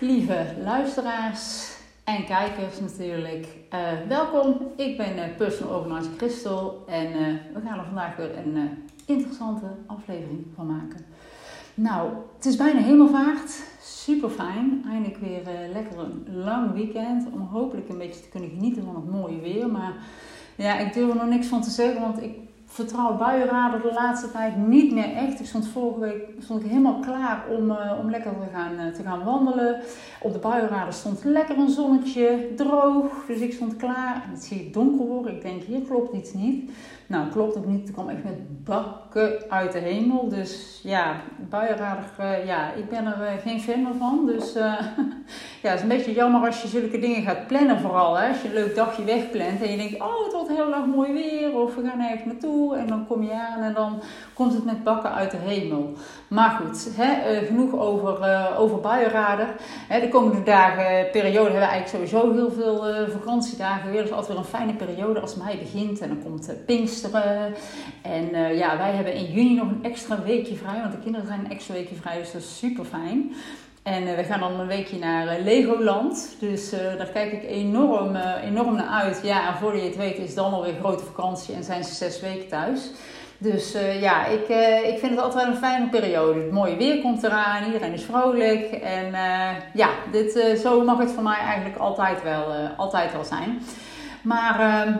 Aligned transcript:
lieve 0.00 0.46
luisteraars 0.62 1.72
en 2.04 2.24
kijkers 2.24 2.80
natuurlijk. 2.80 3.46
Uh, 3.74 4.08
welkom, 4.08 4.56
ik 4.76 4.96
ben 4.96 5.16
uh, 5.16 5.22
Personal 5.36 5.78
Organizer 5.78 6.12
Christel 6.16 6.84
en 6.86 7.06
uh, 7.06 7.26
we 7.54 7.60
gaan 7.64 7.78
er 7.78 7.84
vandaag 7.84 8.16
weer 8.16 8.38
een 8.38 8.68
interessante 9.06 9.66
aflevering 9.86 10.46
van 10.54 10.66
maken. 10.66 11.04
Nou, 11.74 12.10
het 12.36 12.44
is 12.44 12.56
bijna 12.56 12.80
hemelvaart, 12.80 13.62
super 13.80 14.30
fijn. 14.30 14.84
Eindelijk 14.88 15.16
weer 15.16 15.42
lekker 15.72 15.98
een 15.98 16.42
lang 16.44 16.72
weekend 16.72 17.28
om 17.32 17.40
hopelijk 17.40 17.88
een 17.88 17.98
beetje 17.98 18.20
te 18.20 18.28
kunnen 18.28 18.50
genieten 18.50 18.84
van 18.84 18.94
het 18.94 19.10
mooie 19.10 19.40
weer. 19.40 19.68
Maar 19.68 19.92
ja, 20.54 20.78
ik 20.78 20.92
durf 20.92 21.10
er 21.10 21.16
nog 21.16 21.28
niks 21.28 21.46
van 21.46 21.62
te 21.62 21.70
zeggen, 21.70 22.00
want 22.00 22.22
ik 22.22 22.36
vertrouw 22.72 23.16
buienradar 23.16 23.82
de 23.82 23.92
laatste 23.92 24.30
tijd 24.30 24.56
niet 24.56 24.92
meer 24.92 25.12
echt. 25.12 25.40
Ik 25.40 25.46
stond 25.46 25.68
vorige 25.68 26.00
week 26.00 26.22
stond 26.38 26.62
ik 26.62 26.68
helemaal 26.68 27.00
klaar 27.00 27.44
om, 27.56 27.70
uh, 27.70 27.98
om 28.00 28.10
lekker 28.10 28.30
te 28.30 28.46
gaan, 28.52 28.72
uh, 28.72 28.92
te 28.92 29.02
gaan 29.02 29.24
wandelen. 29.24 29.80
Op 30.20 30.32
de 30.32 30.38
buienradar 30.38 30.92
stond 30.92 31.24
lekker 31.24 31.58
een 31.58 31.70
zonnetje, 31.70 32.52
droog. 32.56 33.26
Dus 33.26 33.38
ik 33.38 33.52
stond 33.52 33.76
klaar 33.76 34.22
en 34.24 34.30
het 34.30 34.44
zie 34.44 34.60
ik 34.60 34.72
donker 34.72 35.06
worden. 35.06 35.34
Ik 35.34 35.42
denk, 35.42 35.62
hier 35.62 35.80
klopt 35.80 36.14
iets 36.14 36.32
niet. 36.32 36.70
Nou, 37.06 37.30
klopt 37.30 37.56
ook 37.56 37.66
niet. 37.66 37.82
Het 37.82 37.92
kwam 37.92 38.08
echt 38.08 38.24
met 38.24 38.64
bakken 38.64 39.32
uit 39.48 39.72
de 39.72 39.78
hemel. 39.78 40.28
Dus 40.28 40.80
ja, 40.82 41.20
buienradar, 41.48 42.10
uh, 42.20 42.46
ja, 42.46 42.72
ik 42.72 42.88
ben 42.88 43.06
er 43.06 43.38
geen 43.38 43.60
fan 43.60 43.82
meer 43.82 43.94
van. 43.98 44.26
Dus 44.26 44.56
ja, 45.62 45.68
het 45.68 45.78
is 45.78 45.82
een 45.82 45.96
beetje 45.96 46.12
jammer 46.12 46.46
als 46.46 46.62
je 46.62 46.68
zulke 46.68 46.98
dingen 46.98 47.22
gaat 47.22 47.46
plannen 47.46 47.80
vooral. 47.80 48.18
Hè? 48.18 48.28
Als 48.28 48.42
je 48.42 48.48
een 48.48 48.54
leuk 48.54 48.74
dagje 48.74 49.04
wegplant 49.04 49.62
en 49.62 49.70
je 49.70 49.76
denkt, 49.76 50.00
oh, 50.00 50.24
het 50.24 50.32
wordt 50.32 50.48
heel 50.48 50.74
erg 50.74 50.86
mooi 50.86 51.12
weer. 51.12 51.58
Of 51.58 51.74
we 51.74 51.88
gaan 51.88 52.00
ergens 52.00 52.24
naartoe 52.24 52.76
en 52.76 52.86
dan 52.86 53.06
kom 53.06 53.22
je 53.22 53.32
aan 53.32 53.62
en 53.62 53.74
dan 53.74 54.02
komt 54.34 54.54
het 54.54 54.64
met 54.64 54.84
bakken 54.84 55.12
uit 55.12 55.30
de 55.30 55.36
hemel. 55.36 55.92
Maar 56.28 56.50
goed, 56.50 56.88
hè, 56.96 57.12
eh, 57.12 57.46
genoeg 57.46 57.74
over, 57.74 58.20
uh, 58.20 58.60
over 58.60 58.82
de 59.88 60.08
komende 60.10 60.42
dagen, 60.42 61.10
periode, 61.10 61.50
hebben 61.50 61.60
we 61.60 61.66
eigenlijk 61.66 62.10
sowieso 62.10 62.32
heel 62.32 62.52
veel 62.52 62.84
vakantiedagen 63.10 63.90
weer. 63.90 64.02
Dus 64.02 64.10
altijd 64.10 64.28
weer 64.28 64.38
een 64.38 64.44
fijne 64.44 64.74
periode 64.74 65.20
als 65.20 65.36
mei 65.36 65.58
begint 65.58 66.00
en 66.00 66.08
dan 66.08 66.22
komt 66.22 66.52
Pinksteren. 66.66 67.54
En 68.02 68.56
ja, 68.56 68.76
wij 68.76 68.92
hebben 68.92 69.14
in 69.14 69.32
juni 69.32 69.54
nog 69.54 69.68
een 69.68 69.84
extra 69.84 70.22
weekje 70.22 70.56
vrij, 70.56 70.80
want 70.80 70.92
de 70.92 70.98
kinderen 70.98 71.26
zijn 71.26 71.40
een 71.44 71.50
extra 71.50 71.74
weekje 71.74 71.94
vrij, 71.94 72.18
dus 72.18 72.32
dat 72.32 72.42
is 72.42 72.58
super 72.58 72.84
fijn. 72.84 73.32
En 73.82 74.16
we 74.16 74.24
gaan 74.24 74.40
dan 74.40 74.60
een 74.60 74.66
weekje 74.66 74.98
naar 74.98 75.38
Legoland. 75.38 76.36
Dus 76.40 76.70
daar 76.70 77.10
kijk 77.12 77.32
ik 77.32 77.42
enorm, 77.42 78.16
enorm 78.44 78.74
naar 78.74 78.88
uit. 78.88 79.20
Ja, 79.22 79.48
en 79.48 79.58
voor 79.58 79.76
je 79.76 79.82
het 79.82 79.96
weet 79.96 80.18
is 80.18 80.34
dan 80.34 80.52
alweer 80.52 80.74
grote 80.80 81.04
vakantie 81.04 81.54
en 81.54 81.64
zijn 81.64 81.84
ze 81.84 81.94
zes 81.94 82.20
weken 82.20 82.48
thuis. 82.48 82.90
Dus 83.38 83.76
ja, 84.00 84.26
ik, 84.26 84.48
ik 84.94 84.98
vind 84.98 85.10
het 85.10 85.20
altijd 85.20 85.44
wel 85.44 85.52
een 85.52 85.58
fijne 85.58 85.88
periode. 85.88 86.40
Het 86.40 86.50
mooie 86.50 86.76
weer 86.76 87.00
komt 87.00 87.22
eraan, 87.22 87.64
iedereen 87.64 87.92
is 87.92 88.04
vrolijk. 88.04 88.70
En 88.70 89.10
ja, 89.74 89.88
dit, 90.12 90.58
zo 90.62 90.84
mag 90.84 90.98
het 90.98 91.10
voor 91.10 91.22
mij 91.22 91.38
eigenlijk 91.38 91.76
altijd 91.76 92.22
wel, 92.22 92.52
altijd 92.76 93.12
wel 93.12 93.24
zijn. 93.24 93.62
Maar 94.22 94.60
ehm, 94.60 94.92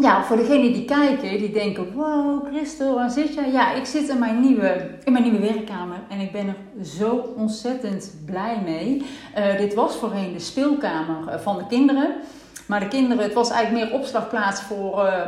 ja, 0.00 0.24
voor 0.24 0.36
degenen 0.36 0.72
die 0.72 0.84
kijken, 0.84 1.38
die 1.38 1.50
denken: 1.50 1.92
Wow, 1.94 2.46
Christel, 2.46 2.94
waar 2.94 3.10
zit 3.10 3.34
je? 3.34 3.50
Ja, 3.52 3.72
ik 3.72 3.84
zit 3.84 4.08
in 4.08 4.18
mijn 4.18 4.40
nieuwe, 4.40 4.90
in 5.04 5.12
mijn 5.12 5.24
nieuwe 5.24 5.52
werkkamer 5.52 5.96
en 6.08 6.20
ik 6.20 6.32
ben 6.32 6.46
er 6.48 6.84
zo 6.84 7.34
ontzettend 7.36 8.12
blij 8.26 8.60
mee. 8.64 9.06
Uh, 9.38 9.56
dit 9.56 9.74
was 9.74 9.96
voorheen 9.96 10.32
de 10.32 10.38
speelkamer 10.38 11.28
eh, 11.28 11.38
van 11.38 11.56
de 11.56 11.66
kinderen. 11.66 12.14
Maar 12.66 12.80
de 12.80 12.88
kinderen, 12.88 13.24
het 13.24 13.34
was 13.34 13.50
eigenlijk 13.50 13.84
meer 13.84 14.00
opslagplaats 14.00 14.60
voor, 14.60 15.04
uh, 15.04 15.26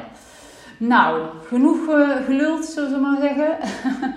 Nou, 0.78 1.22
genoeg 1.46 1.88
uh, 1.88 2.16
geluld, 2.24 2.64
zullen 2.64 2.90
we 2.90 2.96
maar 2.96 3.20
zeggen. 3.20 3.56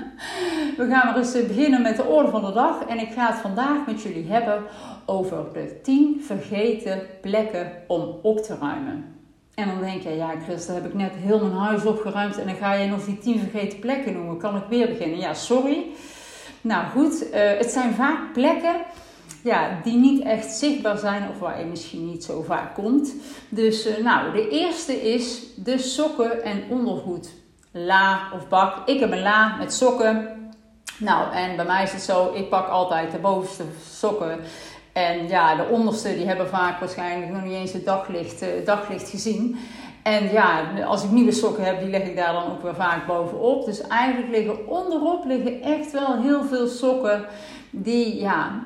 we 0.78 0.88
gaan 0.90 1.06
maar 1.06 1.18
eens 1.18 1.48
beginnen 1.48 1.82
met 1.82 1.96
de 1.96 2.04
orde 2.04 2.30
van 2.30 2.46
de 2.46 2.54
dag. 2.54 2.86
En 2.88 3.00
ik 3.00 3.12
ga 3.12 3.28
het 3.28 3.36
vandaag 3.36 3.86
met 3.86 4.02
jullie 4.02 4.28
hebben 4.28 4.64
over 5.06 5.46
de 5.54 5.80
10 5.84 6.22
vergeten 6.26 7.02
plekken 7.22 7.72
om 7.88 8.20
op 8.22 8.40
te 8.40 8.56
ruimen. 8.60 9.16
En 9.54 9.68
dan 9.68 9.80
denk 9.80 10.02
je, 10.02 10.10
ja 10.10 10.34
Chris, 10.46 10.68
heb 10.68 10.86
ik 10.86 10.94
net 10.94 11.12
heel 11.14 11.40
mijn 11.40 11.52
huis 11.52 11.86
opgeruimd 11.86 12.38
en 12.38 12.46
dan 12.46 12.56
ga 12.56 12.74
je 12.74 12.88
nog 12.88 13.06
die 13.06 13.18
10 13.18 13.40
vergeten 13.40 13.80
plekken 13.80 14.14
noemen. 14.14 14.38
Kan 14.38 14.56
ik 14.56 14.64
weer 14.70 14.88
beginnen? 14.88 15.20
Ja, 15.20 15.34
sorry. 15.34 15.86
Nou 16.62 16.86
goed, 16.86 17.24
uh, 17.24 17.30
het 17.34 17.72
zijn 17.72 17.94
vaak 17.94 18.34
plekken 18.34 18.76
ja, 19.48 19.80
die 19.84 19.98
niet 19.98 20.24
echt 20.24 20.52
zichtbaar 20.52 20.98
zijn 20.98 21.30
of 21.30 21.40
waar 21.40 21.60
je 21.60 21.66
misschien 21.66 22.06
niet 22.06 22.24
zo 22.24 22.42
vaak 22.42 22.74
komt. 22.74 23.14
Dus 23.50 23.88
uh, 23.88 23.98
nou, 24.04 24.32
de 24.32 24.50
eerste 24.50 25.12
is 25.12 25.42
de 25.56 25.78
sokken 25.78 26.44
en 26.44 26.64
ondergoed. 26.70 27.30
La 27.72 28.20
of 28.34 28.48
bak. 28.48 28.88
Ik 28.88 29.00
heb 29.00 29.12
een 29.12 29.22
la 29.22 29.56
met 29.56 29.74
sokken. 29.74 30.28
Nou, 31.00 31.34
en 31.34 31.56
bij 31.56 31.66
mij 31.66 31.84
is 31.84 31.92
het 31.92 32.02
zo, 32.02 32.32
ik 32.34 32.50
pak 32.50 32.68
altijd 32.68 33.12
de 33.12 33.18
bovenste 33.18 33.64
sokken. 33.90 34.40
En 34.94 35.28
ja, 35.28 35.56
de 35.56 35.68
onderste 35.70 36.16
die 36.16 36.26
hebben 36.26 36.48
vaak 36.48 36.80
waarschijnlijk 36.80 37.32
nog 37.32 37.44
niet 37.44 37.54
eens 37.54 37.74
het 37.74 37.86
daglicht, 37.86 38.42
uh, 38.42 38.48
daglicht 38.66 39.10
gezien. 39.10 39.58
En 40.04 40.32
ja, 40.32 40.62
als 40.86 41.04
ik 41.04 41.12
nieuwe 41.12 41.32
sokken 41.32 41.64
heb, 41.64 41.80
die 41.80 41.90
leg 41.90 42.04
ik 42.04 42.16
daar 42.16 42.34
dan 42.34 42.52
ook 42.52 42.62
weer 42.62 42.76
vaak 42.76 43.08
bovenop. 43.08 43.66
Dus 43.66 43.82
eigenlijk 43.82 44.32
liggen 44.32 44.68
onderop 44.68 45.26
liggen 45.26 45.62
echt 45.62 45.92
wel 45.92 46.22
heel 46.22 46.44
veel 46.44 46.68
sokken 46.68 47.26
die, 47.70 48.20
ja, 48.20 48.64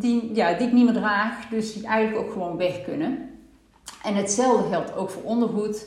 die, 0.00 0.34
ja, 0.34 0.52
die 0.52 0.66
ik 0.66 0.72
niet 0.72 0.84
meer 0.84 0.94
draag, 0.94 1.48
dus 1.50 1.72
die 1.72 1.86
eigenlijk 1.86 2.26
ook 2.26 2.32
gewoon 2.32 2.56
weg 2.56 2.84
kunnen. 2.84 3.30
En 4.02 4.14
hetzelfde 4.14 4.68
geldt 4.68 4.96
ook 4.96 5.10
voor 5.10 5.22
ondergoed. 5.22 5.86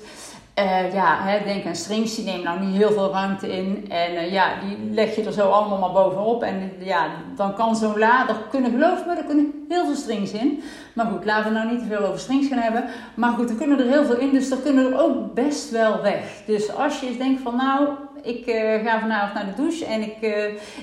Uh, 0.59 0.93
ja, 0.93 1.17
hè, 1.21 1.43
denk 1.43 1.65
aan 1.65 1.75
strings, 1.75 2.15
die 2.15 2.25
nemen 2.25 2.43
nou 2.43 2.59
niet 2.59 2.75
heel 2.75 2.91
veel 2.91 3.11
ruimte 3.11 3.47
in. 3.47 3.85
En 3.89 4.13
uh, 4.13 4.31
ja, 4.31 4.59
die 4.59 4.77
leg 4.91 5.15
je 5.15 5.23
er 5.23 5.31
zo 5.31 5.49
allemaal 5.49 5.77
maar 5.77 6.03
bovenop. 6.03 6.43
En 6.43 6.71
ja, 6.79 7.07
dan 7.35 7.55
kan 7.55 7.75
zo'n 7.75 7.97
la, 7.97 8.29
er 8.29 8.35
kunnen, 8.49 8.71
geloof 8.71 9.05
me, 9.05 9.15
er 9.15 9.23
kunnen 9.23 9.65
heel 9.69 9.85
veel 9.85 9.95
strings 9.95 10.31
in. 10.31 10.63
Maar 10.93 11.05
goed, 11.05 11.25
laten 11.25 11.53
we 11.53 11.57
nou 11.57 11.71
niet 11.71 11.79
te 11.79 11.85
veel 11.85 12.05
over 12.05 12.19
strings 12.19 12.47
gaan 12.47 12.57
hebben. 12.57 12.85
Maar 13.15 13.31
goed, 13.31 13.49
er 13.49 13.55
kunnen 13.55 13.79
er 13.79 13.87
heel 13.87 14.05
veel 14.05 14.17
in, 14.17 14.31
dus 14.31 14.51
er 14.51 14.57
kunnen 14.57 14.85
er 14.85 14.99
ook 14.99 15.33
best 15.33 15.69
wel 15.69 16.01
weg. 16.01 16.41
Dus 16.45 16.75
als 16.75 16.99
je 16.99 17.07
eens 17.07 17.17
denkt 17.17 17.41
van 17.41 17.55
nou, 17.55 17.87
ik 18.21 18.47
uh, 18.47 18.85
ga 18.85 18.99
vanavond 18.99 19.33
naar 19.33 19.45
de 19.45 19.61
douche 19.61 19.85
en 19.85 20.01
ik, 20.01 20.21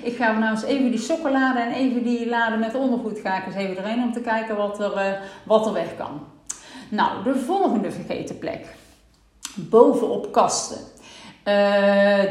ik 0.03 0.17
ga 0.17 0.35
vanavond 0.35 0.63
even 0.63 0.91
die 0.91 1.01
sokken 1.01 1.33
laden 1.33 1.67
en 1.67 1.73
even 1.73 2.03
die 2.03 2.29
laden 2.29 2.59
met 2.59 2.75
ondergoed 2.75 3.19
ga 3.19 3.39
ik 3.39 3.47
eens 3.47 3.55
even 3.55 3.85
erin 3.85 4.03
om 4.03 4.13
te 4.13 4.21
kijken 4.21 4.57
wat 4.57 4.81
er, 4.81 5.19
wat 5.45 5.67
er 5.67 5.73
weg 5.73 5.97
kan. 5.97 6.21
Nou, 6.89 7.25
de 7.25 7.35
volgende 7.35 7.91
vergeten 7.91 8.39
plek 8.39 8.67
bovenop 9.55 10.33
kasten. 10.33 10.79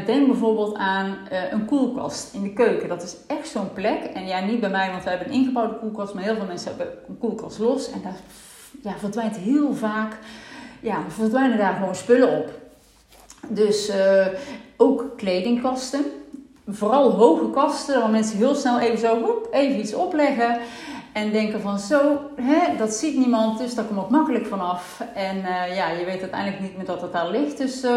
denk 0.06 0.26
bijvoorbeeld 0.26 0.76
aan 0.76 1.16
een 1.50 1.64
koelkast 1.64 2.34
in 2.34 2.42
de 2.42 2.52
keuken. 2.52 2.88
Dat 2.88 3.02
is 3.02 3.16
echt 3.26 3.48
zo'n 3.48 3.72
plek. 3.72 4.04
En 4.04 4.26
ja, 4.26 4.40
niet 4.40 4.60
bij 4.60 4.70
mij, 4.70 4.90
want 4.90 5.02
we 5.02 5.08
hebben 5.08 5.28
een 5.28 5.34
ingebouwde 5.34 5.78
koelkast. 5.78 6.14
Maar 6.14 6.22
heel 6.22 6.36
veel 6.36 6.46
mensen 6.46 6.68
hebben 6.68 6.94
een 7.08 7.18
koelkast 7.18 7.58
los. 7.58 7.90
En 7.90 8.02
daar 8.02 8.16
ja, 8.82 8.98
verdwijnt 8.98 9.36
heel 9.36 9.74
vaak... 9.74 10.18
Ja, 10.80 10.98
verdwijnen 11.08 11.58
daar 11.58 11.74
gewoon 11.74 11.94
spullen 11.94 12.38
op. 12.38 12.50
Dus 13.48 13.92
ook 14.76 15.04
kledingkasten 15.16 16.04
vooral 16.68 17.10
hoge 17.10 17.50
kasten, 17.50 18.00
waar 18.00 18.10
mensen 18.10 18.36
heel 18.36 18.54
snel 18.54 18.78
even 18.78 18.98
zo 18.98 19.42
even 19.50 19.78
iets 19.78 19.94
opleggen. 19.94 20.58
En 21.12 21.32
denken 21.32 21.60
van 21.60 21.78
zo, 21.78 22.20
hè, 22.34 22.76
dat 22.76 22.92
ziet 22.92 23.16
niemand, 23.16 23.58
dus 23.58 23.74
daar 23.74 23.84
kom 23.84 23.98
ik 23.98 24.08
makkelijk 24.08 24.46
vanaf. 24.46 25.02
En 25.14 25.36
uh, 25.36 25.76
ja, 25.76 25.90
je 25.90 26.04
weet 26.04 26.20
uiteindelijk 26.20 26.62
niet 26.62 26.76
meer 26.76 26.86
dat 26.86 27.00
het 27.00 27.12
daar 27.12 27.30
ligt. 27.30 27.58
Dus 27.58 27.84
uh, 27.84 27.92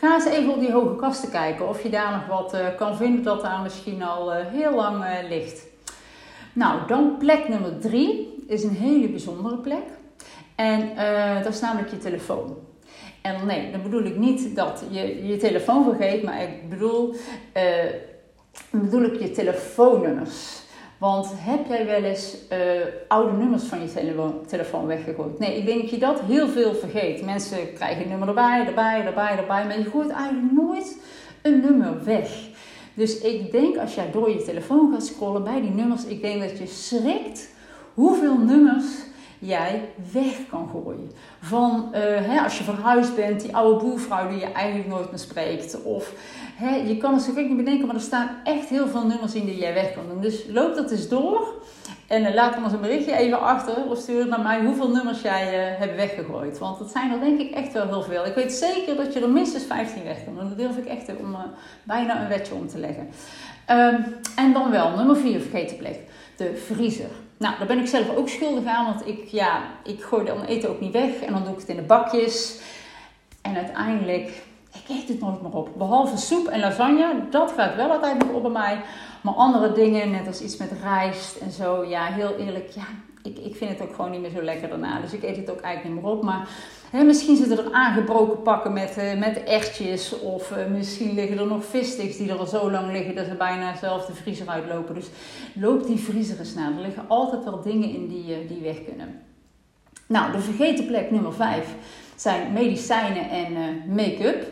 ga 0.00 0.14
eens 0.14 0.24
even 0.24 0.52
op 0.52 0.60
die 0.60 0.72
hoge 0.72 0.96
kasten 0.96 1.30
kijken. 1.30 1.68
Of 1.68 1.82
je 1.82 1.90
daar 1.90 2.10
nog 2.12 2.26
wat 2.26 2.56
kan 2.76 2.96
vinden 2.96 3.22
dat 3.22 3.42
daar 3.42 3.60
misschien 3.62 4.02
al 4.02 4.30
heel 4.32 4.74
lang 4.74 5.04
ligt. 5.28 5.66
Nou, 6.52 6.86
dan 6.86 7.16
plek 7.18 7.48
nummer 7.48 7.78
drie 7.80 8.44
is 8.46 8.64
een 8.64 8.76
hele 8.76 9.08
bijzondere 9.08 9.56
plek. 9.56 9.84
En 10.54 10.90
dat 11.42 11.54
is 11.54 11.60
namelijk 11.60 11.90
je 11.90 11.98
telefoon. 11.98 12.56
En 13.24 13.46
nee, 13.46 13.70
dan 13.70 13.82
bedoel 13.82 14.04
ik 14.04 14.16
niet 14.16 14.56
dat 14.56 14.84
je 14.90 15.26
je 15.26 15.36
telefoon 15.36 15.84
vergeet, 15.84 16.22
maar 16.22 16.42
ik 16.42 16.68
bedoel 16.68 17.14
bedoel 18.70 19.02
ik 19.02 19.20
je 19.20 19.30
telefoonnummers. 19.30 20.62
Want 20.98 21.30
heb 21.36 21.66
jij 21.68 21.86
wel 21.86 22.02
eens 22.02 22.36
uh, 22.52 22.58
oude 23.08 23.36
nummers 23.36 23.62
van 23.62 23.80
je 23.80 24.42
telefoon 24.46 24.86
weggegooid? 24.86 25.38
Nee, 25.38 25.56
ik 25.56 25.66
denk 25.66 25.80
dat 25.80 25.90
je 25.90 25.98
dat 25.98 26.20
heel 26.20 26.48
veel 26.48 26.74
vergeet. 26.74 27.24
Mensen 27.24 27.72
krijgen 27.74 28.02
een 28.02 28.08
nummer 28.08 28.28
erbij, 28.28 28.64
erbij, 28.66 29.04
erbij, 29.06 29.36
erbij. 29.36 29.66
Maar 29.66 29.78
je 29.78 29.90
gooit 29.90 30.10
eigenlijk 30.10 30.52
nooit 30.52 30.98
een 31.42 31.60
nummer 31.60 32.04
weg. 32.04 32.28
Dus 32.94 33.20
ik 33.20 33.52
denk 33.52 33.76
als 33.76 33.94
jij 33.94 34.10
door 34.10 34.30
je 34.30 34.42
telefoon 34.42 34.92
gaat 34.92 35.06
scrollen 35.06 35.44
bij 35.44 35.60
die 35.60 35.70
nummers, 35.70 36.04
ik 36.04 36.22
denk 36.22 36.40
dat 36.40 36.58
je 36.58 36.66
schrikt 36.66 37.48
hoeveel 37.94 38.38
nummers 38.38 38.84
jij 39.38 39.88
weg 40.12 40.46
kan 40.50 40.68
gooien. 40.72 41.10
Van 41.40 41.88
uh, 41.92 42.00
hè, 42.00 42.40
als 42.40 42.58
je 42.58 42.64
verhuisd 42.64 43.16
bent, 43.16 43.40
die 43.40 43.56
oude 43.56 43.84
boervrouw 43.84 44.28
die 44.28 44.38
je 44.38 44.52
eigenlijk 44.52 44.88
nooit 44.88 45.10
meer 45.10 45.18
spreekt. 45.18 45.82
Of 45.82 46.12
hè, 46.54 46.74
je 46.74 46.96
kan 46.96 47.14
het 47.14 47.22
zo 47.22 47.32
gek 47.32 47.48
niet 47.48 47.56
bedenken, 47.56 47.86
maar 47.86 47.94
er 47.94 48.00
staan 48.00 48.30
echt 48.44 48.68
heel 48.68 48.88
veel 48.88 49.06
nummers 49.06 49.34
in 49.34 49.44
die 49.44 49.58
jij 49.58 49.74
weg 49.74 49.92
kan 49.92 50.02
doen. 50.08 50.20
Dus 50.20 50.44
loop 50.48 50.74
dat 50.74 50.90
eens 50.90 51.08
door. 51.08 51.62
En 52.06 52.22
uh, 52.22 52.34
laat 52.34 52.56
ons 52.56 52.72
een 52.72 52.80
berichtje 52.80 53.16
even 53.16 53.40
achter 53.40 53.84
of 53.88 53.98
stuur 53.98 54.26
naar 54.26 54.40
mij 54.40 54.64
hoeveel 54.64 54.90
nummers 54.90 55.22
jij 55.22 55.72
uh, 55.72 55.78
hebt 55.78 55.96
weggegooid. 55.96 56.58
Want 56.58 56.78
dat 56.78 56.90
zijn 56.90 57.12
er 57.12 57.20
denk 57.20 57.40
ik 57.40 57.50
echt 57.50 57.72
wel 57.72 57.86
heel 57.86 58.02
veel. 58.02 58.26
Ik 58.26 58.34
weet 58.34 58.52
zeker 58.52 58.96
dat 58.96 59.12
je 59.12 59.20
er 59.20 59.30
minstens 59.30 59.64
15 59.64 60.04
weg 60.04 60.24
kan 60.24 60.34
doen. 60.34 60.48
Dat 60.48 60.58
durf 60.58 60.76
ik 60.76 60.86
echt 60.86 61.08
om 61.16 61.36
bijna 61.82 62.22
een 62.22 62.28
wetje 62.28 62.54
om 62.54 62.68
te 62.68 62.78
leggen. 62.78 63.08
Um, 63.70 64.04
en 64.36 64.52
dan 64.52 64.70
wel, 64.70 64.90
nummer 64.90 65.16
4 65.16 65.40
vergeten 65.40 65.76
plek. 65.76 65.98
De 66.36 66.56
vriezer. 66.66 67.10
Nou, 67.36 67.58
daar 67.58 67.66
ben 67.66 67.78
ik 67.78 67.86
zelf 67.86 68.16
ook 68.16 68.28
schuldig 68.28 68.64
aan, 68.64 68.84
want 68.84 69.06
ik, 69.06 69.28
ja, 69.28 69.62
ik 69.84 70.02
gooi 70.02 70.24
dan 70.24 70.44
eten 70.44 70.70
ook 70.70 70.80
niet 70.80 70.92
weg 70.92 71.20
en 71.20 71.32
dan 71.32 71.42
doe 71.44 71.52
ik 71.52 71.58
het 71.58 71.68
in 71.68 71.76
de 71.76 71.82
bakjes. 71.82 72.60
En 73.42 73.56
uiteindelijk, 73.56 74.28
ik 74.72 74.88
eet 74.88 75.08
het 75.08 75.20
nooit 75.20 75.42
meer 75.42 75.52
op. 75.52 75.68
Behalve 75.76 76.16
soep 76.16 76.46
en 76.46 76.60
lasagne, 76.60 77.28
dat 77.30 77.52
gaat 77.52 77.74
wel 77.74 77.90
altijd 77.90 78.18
nog 78.18 78.32
op 78.32 78.42
bij 78.42 78.50
mij. 78.50 78.80
Maar 79.20 79.34
andere 79.34 79.72
dingen, 79.72 80.10
net 80.10 80.26
als 80.26 80.40
iets 80.40 80.56
met 80.56 80.72
rijst 80.82 81.36
en 81.36 81.50
zo, 81.50 81.84
ja, 81.84 82.04
heel 82.04 82.36
eerlijk, 82.36 82.70
ja, 82.70 82.86
ik, 83.24 83.38
ik 83.38 83.56
vind 83.56 83.70
het 83.70 83.80
ook 83.80 83.94
gewoon 83.94 84.10
niet 84.10 84.20
meer 84.20 84.30
zo 84.30 84.42
lekker 84.42 84.68
daarna. 84.68 85.00
Dus 85.00 85.12
ik 85.12 85.22
eet 85.22 85.36
het 85.36 85.50
ook 85.50 85.60
eigenlijk 85.60 85.94
niet 85.94 86.04
meer 86.04 86.12
op. 86.12 86.22
Maar 86.22 86.48
hè, 86.90 87.04
misschien 87.04 87.36
zitten 87.36 87.58
er 87.58 87.72
aangebroken 87.72 88.42
pakken 88.42 88.72
met, 88.72 88.96
uh, 88.98 89.18
met 89.18 89.42
ertjes. 89.42 90.20
Of 90.20 90.50
uh, 90.50 90.66
misschien 90.66 91.14
liggen 91.14 91.38
er 91.38 91.46
nog 91.46 91.64
vissticks 91.64 92.16
die 92.16 92.30
er 92.30 92.38
al 92.38 92.46
zo 92.46 92.70
lang 92.70 92.92
liggen 92.92 93.14
dat 93.14 93.26
ze 93.26 93.34
bijna 93.34 93.76
zelf 93.76 94.06
de 94.06 94.14
vriezer 94.14 94.48
uitlopen. 94.48 94.94
Dus 94.94 95.06
loop 95.54 95.86
die 95.86 95.98
vriezer 95.98 96.38
eens 96.38 96.54
na. 96.54 96.66
Er 96.66 96.80
liggen 96.80 97.04
altijd 97.08 97.44
wel 97.44 97.62
dingen 97.62 97.88
in 97.88 98.08
die, 98.08 98.42
uh, 98.42 98.48
die 98.48 98.62
weg 98.62 98.84
kunnen. 98.84 99.20
Nou, 100.06 100.32
de 100.32 100.40
vergeten 100.40 100.86
plek 100.86 101.10
nummer 101.10 101.34
5 101.34 101.68
zijn 102.16 102.52
medicijnen 102.52 103.30
en 103.30 103.82
make-up. 103.94 104.46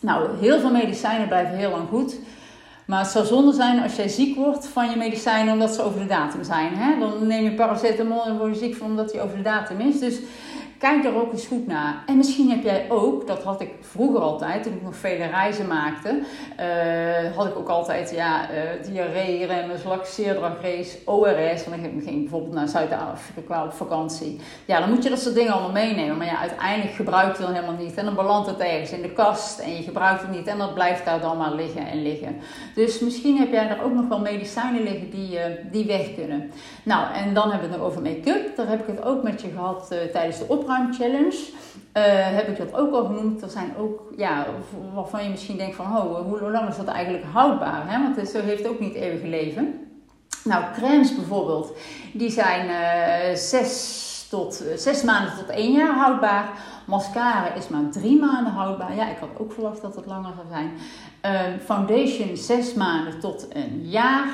Nou, 0.00 0.38
heel 0.40 0.60
veel 0.60 0.70
medicijnen 0.70 1.28
blijven 1.28 1.56
heel 1.56 1.70
lang 1.70 1.88
goed. 1.88 2.18
Maar 2.86 3.00
het 3.00 3.10
zou 3.10 3.26
zonde 3.26 3.52
zijn 3.52 3.82
als 3.82 3.96
jij 3.96 4.08
ziek 4.08 4.36
wordt 4.36 4.66
van 4.66 4.90
je 4.90 4.96
medicijnen 4.96 5.52
omdat 5.52 5.74
ze 5.74 5.82
over 5.82 6.00
de 6.00 6.06
datum 6.06 6.44
zijn. 6.44 6.74
Hè? 6.74 6.98
Dan 6.98 7.26
neem 7.26 7.44
je 7.44 7.54
paracetamol 7.54 8.24
en 8.24 8.38
word 8.38 8.54
je 8.54 8.64
ziek 8.66 8.76
van 8.76 8.86
omdat 8.86 9.10
die 9.10 9.20
over 9.20 9.36
de 9.36 9.42
datum 9.42 9.80
is. 9.80 9.98
Dus 9.98 10.18
kijk 10.86 11.02
daar 11.02 11.14
ook 11.14 11.32
eens 11.32 11.46
goed 11.46 11.66
naar. 11.66 12.02
En 12.06 12.16
misschien 12.16 12.50
heb 12.50 12.62
jij 12.62 12.86
ook, 12.88 13.26
dat 13.26 13.42
had 13.42 13.60
ik 13.60 13.70
vroeger 13.80 14.20
altijd, 14.20 14.62
toen 14.62 14.72
ik 14.72 14.82
nog 14.82 14.96
vele 14.96 15.26
reizen 15.26 15.66
maakte, 15.66 16.20
uh, 16.60 17.36
had 17.36 17.46
ik 17.46 17.56
ook 17.56 17.68
altijd 17.68 18.10
ja, 18.10 18.50
uh, 18.50 18.86
diarree, 18.88 19.46
remmen, 19.46 19.76
laxeerdragrace, 19.86 20.98
ORS. 21.04 21.66
Want 21.66 21.84
ik 21.84 22.04
ging 22.04 22.20
bijvoorbeeld 22.20 22.54
naar 22.54 22.68
Zuid-Afrika 22.68 23.64
op 23.64 23.72
vakantie. 23.72 24.40
Ja, 24.64 24.80
dan 24.80 24.90
moet 24.90 25.02
je 25.02 25.08
dat 25.08 25.20
soort 25.20 25.34
dingen 25.34 25.52
allemaal 25.52 25.72
meenemen. 25.72 26.16
Maar 26.16 26.26
ja, 26.26 26.38
uiteindelijk 26.38 26.94
gebruik 26.94 27.36
je 27.36 27.42
dan 27.42 27.52
helemaal 27.52 27.76
niet. 27.76 27.94
En 27.94 28.04
dan 28.04 28.14
belandt 28.14 28.48
het 28.48 28.58
ergens 28.58 28.92
in 28.92 29.02
de 29.02 29.12
kast 29.12 29.58
en 29.58 29.76
je 29.76 29.82
gebruikt 29.82 30.22
het 30.22 30.30
niet. 30.30 30.46
En 30.46 30.58
dat 30.58 30.74
blijft 30.74 31.04
daar 31.04 31.20
dan 31.20 31.36
maar 31.36 31.52
liggen 31.52 31.86
en 31.86 32.02
liggen. 32.02 32.36
Dus 32.74 33.00
misschien 33.00 33.36
heb 33.36 33.52
jij 33.52 33.68
er 33.68 33.82
ook 33.84 33.94
nog 33.94 34.08
wel 34.08 34.20
medicijnen 34.20 34.82
liggen 34.82 35.10
die, 35.10 35.32
uh, 35.32 35.42
die 35.70 35.86
weg 35.86 36.14
kunnen. 36.14 36.50
Nou, 36.82 37.14
en 37.14 37.34
dan 37.34 37.50
hebben 37.50 37.68
we 37.68 37.74
het 37.74 37.82
nog 37.82 37.90
over 37.90 38.02
make-up. 38.02 38.56
Daar 38.56 38.68
heb 38.68 38.80
ik 38.80 38.96
het 38.96 39.04
ook 39.04 39.22
met 39.22 39.40
je 39.40 39.48
gehad 39.48 39.94
tijdens 40.12 40.38
de 40.38 40.48
challenge. 40.94 41.36
Uh, 41.96 42.02
heb 42.36 42.48
ik 42.48 42.56
dat 42.56 42.74
ook 42.74 42.94
al 42.94 43.04
genoemd. 43.04 43.42
Er 43.42 43.50
zijn 43.50 43.76
ook, 43.78 44.12
ja, 44.16 44.46
waarvan 44.94 45.24
je 45.24 45.30
misschien 45.30 45.56
denkt 45.56 45.76
van, 45.76 45.86
oh, 45.86 46.28
hoe 46.28 46.50
lang 46.50 46.68
is 46.68 46.76
dat 46.76 46.86
eigenlijk 46.86 47.24
houdbaar? 47.32 47.82
Hè? 47.86 48.02
Want 48.02 48.28
zo 48.28 48.40
heeft 48.40 48.68
ook 48.68 48.80
niet 48.80 48.94
eeuwig 48.94 49.22
leven. 49.22 49.80
Nou, 50.44 50.64
crèmes 50.74 51.14
bijvoorbeeld, 51.14 51.76
die 52.12 52.30
zijn 52.30 52.68
uh, 52.68 53.36
zes, 53.36 54.26
tot, 54.30 54.62
uh, 54.66 54.76
zes 54.76 55.02
maanden 55.02 55.36
tot 55.36 55.48
één 55.48 55.72
jaar 55.72 55.94
houdbaar. 55.94 56.48
Mascara 56.86 57.54
is 57.54 57.68
maar 57.68 57.90
drie 57.90 58.20
maanden 58.20 58.52
houdbaar. 58.52 58.94
Ja, 58.94 59.10
ik 59.10 59.18
had 59.18 59.28
ook 59.38 59.52
verwacht 59.52 59.82
dat 59.82 59.96
het 59.96 60.06
langer 60.06 60.32
zou 60.34 60.46
zijn. 60.50 60.70
foundation 61.64 62.36
zes 62.36 62.74
maanden 62.74 63.20
tot 63.20 63.46
een 63.52 63.88
jaar. 63.88 64.28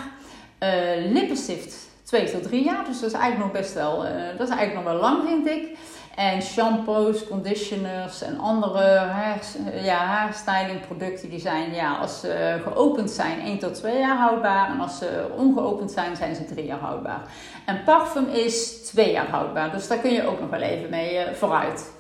lippenstift 1.12 1.77
twee 2.03 2.31
tot 2.31 2.43
drie 2.43 2.65
jaar. 2.65 2.85
Dus 2.85 3.00
dat 3.00 3.11
is 3.11 3.17
eigenlijk 3.19 3.53
nog 3.53 3.62
best 3.62 3.75
wel, 3.75 3.97
dat 4.38 4.49
is 4.49 4.55
eigenlijk 4.55 4.75
nog 4.75 4.85
wel 4.85 5.00
lang, 5.00 5.29
vind 5.29 5.47
ik. 5.47 5.79
En 6.14 6.43
shampoos, 6.43 7.29
conditioners 7.29 8.23
en 8.23 8.38
andere 8.38 8.99
haar, 8.99 9.41
ja, 9.82 9.97
haarstyling 9.97 10.87
producten 10.87 11.31
die 11.31 11.41
zijn, 11.41 11.75
ja, 11.75 11.94
als 11.94 12.20
ze 12.20 12.61
geopend 12.62 13.11
zijn, 13.11 13.41
1 13.41 13.59
tot 13.59 13.75
2 13.75 13.99
jaar 13.99 14.17
houdbaar. 14.17 14.70
En 14.70 14.81
als 14.81 14.99
ze 14.99 15.31
ongeopend 15.37 15.90
zijn, 15.90 16.16
zijn 16.16 16.35
ze 16.35 16.45
3 16.45 16.66
jaar 16.66 16.78
houdbaar. 16.78 17.21
En 17.64 17.83
parfum 17.85 18.26
is 18.28 18.83
2 18.87 19.12
jaar 19.12 19.28
houdbaar. 19.28 19.71
Dus 19.71 19.88
daar 19.88 19.99
kun 19.99 20.12
je 20.12 20.26
ook 20.26 20.40
nog 20.40 20.50
wel 20.50 20.61
even 20.61 20.90
mee 20.90 21.14
uh, 21.14 21.33
vooruit. 21.33 21.90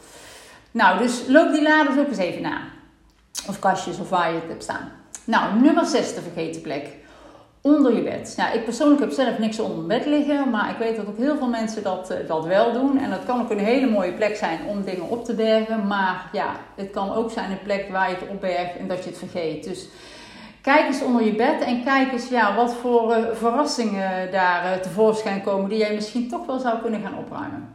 Nou, 0.70 0.98
dus 0.98 1.22
loop 1.28 1.52
die 1.52 1.62
laders 1.62 1.98
ook 1.98 2.08
eens 2.08 2.18
even 2.18 2.42
na. 2.42 2.60
Of 3.48 3.58
kastjes 3.58 3.98
of 3.98 4.08
waar 4.08 4.28
je 4.28 4.34
het 4.34 4.48
hebt 4.48 4.62
staan. 4.62 4.92
Nou, 5.24 5.60
nummer 5.60 5.86
6, 5.86 6.14
de 6.14 6.22
vergeten 6.22 6.60
plek 6.60 6.86
onder 7.62 7.94
je 7.94 8.02
bed. 8.02 8.34
Nou, 8.36 8.54
ik 8.54 8.64
persoonlijk 8.64 9.00
heb 9.00 9.10
zelf 9.10 9.38
niks 9.38 9.58
onder 9.58 9.84
mijn 9.84 9.98
bed 9.98 10.08
liggen, 10.08 10.50
maar 10.50 10.70
ik 10.70 10.76
weet 10.76 10.96
dat 10.96 11.06
ook 11.06 11.16
heel 11.16 11.36
veel 11.36 11.48
mensen 11.48 11.82
dat, 11.82 12.10
uh, 12.10 12.16
dat 12.28 12.46
wel 12.46 12.72
doen. 12.72 12.98
En 12.98 13.10
dat 13.10 13.24
kan 13.24 13.40
ook 13.40 13.50
een 13.50 13.58
hele 13.58 13.86
mooie 13.86 14.12
plek 14.12 14.36
zijn 14.36 14.58
om 14.68 14.84
dingen 14.84 15.08
op 15.08 15.24
te 15.24 15.34
bergen. 15.34 15.86
Maar 15.86 16.28
ja, 16.32 16.56
het 16.76 16.90
kan 16.90 17.12
ook 17.12 17.30
zijn 17.30 17.50
een 17.50 17.62
plek 17.62 17.88
waar 17.90 18.10
je 18.10 18.16
het 18.16 18.28
opbergt 18.28 18.76
en 18.76 18.88
dat 18.88 19.04
je 19.04 19.10
het 19.10 19.18
vergeet. 19.18 19.64
Dus 19.64 19.88
kijk 20.60 20.86
eens 20.86 21.02
onder 21.02 21.24
je 21.24 21.34
bed 21.34 21.60
en 21.60 21.84
kijk 21.84 22.12
eens 22.12 22.28
ja, 22.28 22.54
wat 22.54 22.74
voor 22.74 23.16
uh, 23.16 23.24
verrassingen 23.32 24.30
daar 24.32 24.64
uh, 24.64 24.82
tevoorschijn 24.82 25.42
komen 25.42 25.68
die 25.68 25.78
jij 25.78 25.94
misschien 25.94 26.28
toch 26.28 26.46
wel 26.46 26.58
zou 26.58 26.80
kunnen 26.80 27.00
gaan 27.00 27.18
opruimen. 27.18 27.68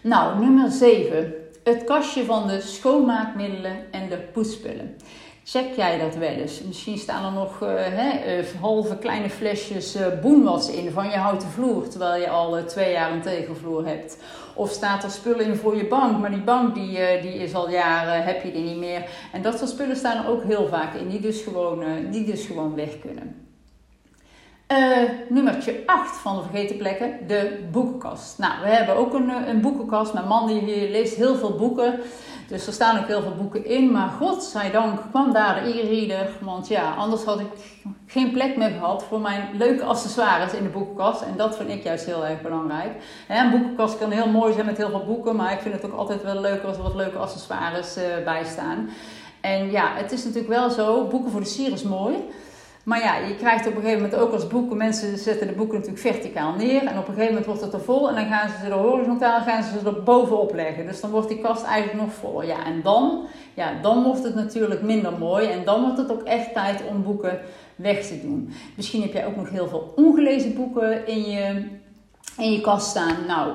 Nou, 0.00 0.38
nummer 0.38 0.70
7. 0.70 1.34
Het 1.64 1.84
kastje 1.84 2.24
van 2.24 2.46
de 2.46 2.60
schoonmaakmiddelen 2.60 3.76
en 3.90 4.08
de 4.08 4.16
poetspullen. 4.16 4.96
Check 5.44 5.74
jij 5.76 5.98
dat 5.98 6.14
wel 6.14 6.28
eens? 6.28 6.62
Misschien 6.62 6.98
staan 6.98 7.24
er 7.24 7.32
nog 7.32 7.58
hè, 7.60 8.38
uh, 8.38 8.44
halve 8.60 8.96
kleine 8.96 9.30
flesjes 9.30 9.96
uh, 9.96 10.06
boenwas 10.20 10.70
in 10.70 10.90
van 10.90 11.10
je 11.10 11.16
houten 11.16 11.48
vloer, 11.48 11.88
terwijl 11.88 12.20
je 12.20 12.28
al 12.28 12.64
twee 12.64 12.92
jaar 12.92 13.12
een 13.12 13.22
tegelvloer 13.22 13.86
hebt. 13.86 14.18
Of 14.54 14.70
staat 14.70 15.04
er 15.04 15.10
spullen 15.10 15.46
in 15.46 15.56
voor 15.56 15.76
je 15.76 15.86
bank, 15.86 16.18
maar 16.18 16.30
die 16.30 16.42
bank 16.42 16.74
die, 16.74 17.20
die 17.20 17.34
is 17.34 17.54
al 17.54 17.70
jaren, 17.70 18.24
heb 18.24 18.42
je 18.42 18.52
die 18.52 18.62
niet 18.62 18.76
meer. 18.76 19.04
En 19.32 19.42
dat 19.42 19.58
soort 19.58 19.70
spullen 19.70 19.96
staan 19.96 20.24
er 20.24 20.30
ook 20.30 20.42
heel 20.42 20.68
vaak 20.68 20.94
in, 20.94 21.08
die 21.08 21.20
dus 21.20 21.42
gewoon, 21.42 21.84
die 22.10 22.24
dus 22.24 22.46
gewoon 22.46 22.74
weg 22.74 22.98
kunnen. 22.98 23.46
nummertje 25.28 25.82
8 25.86 26.16
van 26.16 26.36
de 26.36 26.42
vergeten 26.42 26.76
plekken, 26.76 27.18
de 27.26 27.68
boekenkast. 27.72 28.38
Nou, 28.38 28.52
we 28.62 28.68
hebben 28.68 28.96
ook 28.96 29.14
een, 29.14 29.48
een 29.48 29.60
boekenkast. 29.60 30.12
Mijn 30.12 30.26
man 30.26 30.46
die 30.46 30.90
leest 30.90 31.14
heel 31.14 31.34
veel 31.34 31.56
boeken. 31.56 32.00
Dus 32.48 32.66
er 32.66 32.72
staan 32.72 32.98
ook 32.98 33.06
heel 33.06 33.22
veel 33.22 33.34
boeken 33.34 33.64
in. 33.64 33.90
Maar 33.90 34.08
godzijdank 34.08 35.00
kwam 35.10 35.32
daar 35.32 35.62
de 35.62 35.80
e-reader. 35.80 36.30
Want 36.40 36.68
ja, 36.68 36.94
anders 36.94 37.24
had 37.24 37.40
ik 37.40 37.46
geen 38.06 38.32
plek 38.32 38.56
meer 38.56 38.70
gehad 38.70 39.04
voor 39.04 39.20
mijn 39.20 39.48
leuke 39.52 39.84
accessoires 39.84 40.52
in 40.52 40.62
de 40.62 40.68
boekenkast. 40.68 41.22
En 41.22 41.36
dat 41.36 41.56
vind 41.56 41.68
ik 41.68 41.82
juist 41.82 42.04
heel 42.04 42.26
erg 42.26 42.42
belangrijk. 42.42 42.92
Een 43.28 43.50
boekenkast 43.50 43.98
kan 43.98 44.10
heel 44.10 44.28
mooi 44.28 44.52
zijn 44.52 44.66
met 44.66 44.76
heel 44.76 44.90
veel 44.90 45.04
boeken. 45.06 45.36
Maar 45.36 45.52
ik 45.52 45.60
vind 45.60 45.74
het 45.74 45.84
ook 45.84 45.98
altijd 45.98 46.22
wel 46.22 46.40
leuker 46.40 46.68
als 46.68 46.76
er 46.76 46.82
wat 46.82 46.94
leuke 46.94 47.18
accessoires 47.18 47.98
uh, 47.98 48.04
bij 48.24 48.44
staan. 48.44 48.88
En 49.40 49.70
ja, 49.70 49.92
het 49.94 50.12
is 50.12 50.24
natuurlijk 50.24 50.52
wel 50.52 50.70
zo, 50.70 51.06
boeken 51.06 51.30
voor 51.30 51.40
de 51.40 51.46
sier 51.46 51.72
is 51.72 51.82
mooi. 51.82 52.16
Maar 52.82 53.00
ja, 53.00 53.16
je 53.16 53.36
krijgt 53.36 53.66
op 53.66 53.74
een 53.74 53.80
gegeven 53.80 54.02
moment 54.02 54.20
ook 54.20 54.32
als 54.32 54.46
boeken, 54.46 54.76
mensen 54.76 55.18
zetten 55.18 55.46
de 55.46 55.52
boeken 55.52 55.78
natuurlijk 55.78 56.06
verticaal 56.06 56.54
neer. 56.54 56.84
En 56.84 56.98
op 56.98 57.08
een 57.08 57.14
gegeven 57.14 57.26
moment 57.26 57.46
wordt 57.46 57.60
het 57.60 57.72
er 57.72 57.80
vol 57.80 58.08
en 58.08 58.14
dan 58.14 58.26
gaan 58.26 58.48
ze 58.48 58.66
er 58.66 58.72
horizontaal 58.72 59.40
gaan 59.40 59.62
ze 59.62 59.78
er 59.84 60.02
bovenop 60.02 60.54
leggen. 60.54 60.86
Dus 60.86 61.00
dan 61.00 61.10
wordt 61.10 61.28
die 61.28 61.38
kast 61.38 61.64
eigenlijk 61.64 62.04
nog 62.04 62.12
voller. 62.12 62.46
Ja, 62.46 62.64
en 62.64 62.82
dan, 62.82 63.26
ja, 63.54 63.80
dan 63.82 64.02
wordt 64.02 64.22
het 64.22 64.34
natuurlijk 64.34 64.82
minder 64.82 65.12
mooi. 65.18 65.46
En 65.46 65.64
dan 65.64 65.82
wordt 65.82 65.98
het 65.98 66.12
ook 66.12 66.22
echt 66.22 66.52
tijd 66.52 66.82
om 66.88 67.02
boeken 67.02 67.40
weg 67.76 68.06
te 68.06 68.20
doen. 68.20 68.52
Misschien 68.76 69.02
heb 69.02 69.12
jij 69.12 69.26
ook 69.26 69.36
nog 69.36 69.50
heel 69.50 69.68
veel 69.68 69.92
ongelezen 69.96 70.54
boeken 70.54 71.06
in 71.06 71.22
je, 71.22 71.66
in 72.38 72.52
je 72.52 72.60
kast 72.60 72.86
staan. 72.86 73.16
Nou, 73.26 73.52